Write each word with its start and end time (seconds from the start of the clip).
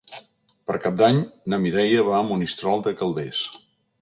Per 0.69 0.77
Cap 0.85 0.97
d'Any 1.01 1.19
na 1.53 1.59
Mireia 1.67 2.07
va 2.09 2.17
a 2.21 2.23
Monistrol 2.31 2.83
de 2.89 2.97
Calders. 3.05 3.45